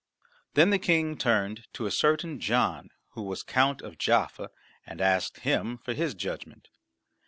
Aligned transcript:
Then 0.55 0.71
the 0.71 0.79
King 0.79 1.15
turned 1.15 1.67
to 1.73 1.85
a 1.85 1.91
certain 1.91 2.39
John, 2.39 2.89
who 3.09 3.21
was 3.21 3.43
Count 3.43 3.83
of 3.83 3.99
Jaffa, 3.99 4.49
and 4.83 4.99
asked 4.99 5.41
him 5.41 5.77
for 5.77 5.93
his 5.93 6.15
judgment. 6.15 6.69